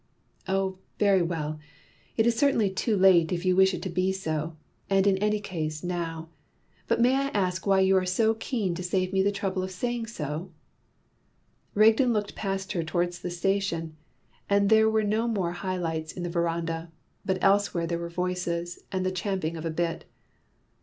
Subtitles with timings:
[0.47, 1.59] "Oh, very well!
[2.17, 4.55] It is certainly too late if you wish it to be so,
[4.89, 6.29] and in any case now.
[6.87, 9.69] But may I ask why you are so keen to save me the trouble of
[9.69, 10.49] saying so?"
[11.75, 13.95] Rigden looked past her towards the station,
[14.49, 16.91] and there were no more high lights in the verandah;
[17.23, 20.05] but elsewhere there were voices, and the champing of a bit.